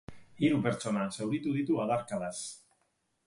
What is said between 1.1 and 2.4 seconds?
zauritu ditu adarkadaz.